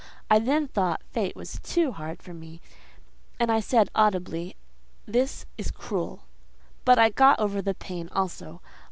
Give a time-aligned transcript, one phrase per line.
[0.31, 2.59] I then thought fate was too hard for me,
[3.39, 4.55] and I said, audibly,
[5.05, 6.23] "This is cruel."
[6.85, 8.61] But I got over that pain also.